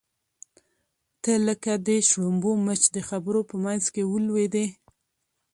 [1.21, 4.65] ته لکه د شړومبو مچ د خبرو په منځ کې ولوېدې.